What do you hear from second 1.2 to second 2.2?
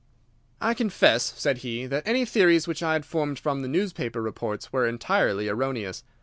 said he, "that